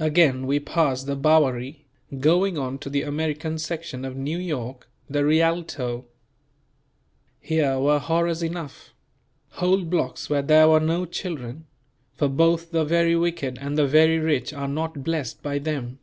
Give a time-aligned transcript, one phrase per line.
[0.00, 1.86] Again we passed the Bowery,
[2.18, 6.06] going on to the American section of New York, the Rialto.
[7.38, 8.92] Here were horrors enough;
[9.50, 11.66] whole blocks where there were no children;
[12.14, 16.00] for both the very wicked and the very rich are not blessed by them.